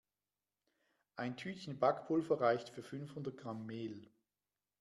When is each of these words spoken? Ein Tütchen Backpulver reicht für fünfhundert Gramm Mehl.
Ein 1.15 1.37
Tütchen 1.37 1.77
Backpulver 1.77 2.41
reicht 2.41 2.69
für 2.69 2.81
fünfhundert 2.81 3.37
Gramm 3.37 3.67
Mehl. 3.67 4.09